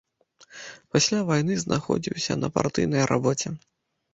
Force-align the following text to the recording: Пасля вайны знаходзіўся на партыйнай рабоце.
Пасля 0.95 1.19
вайны 1.27 1.53
знаходзіўся 1.65 2.33
на 2.43 2.47
партыйнай 2.59 3.07
рабоце. 3.13 3.47